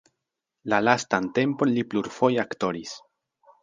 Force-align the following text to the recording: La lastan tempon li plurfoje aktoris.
La 0.73 0.79
lastan 0.85 1.29
tempon 1.41 1.77
li 1.79 1.87
plurfoje 1.93 2.45
aktoris. 2.49 3.01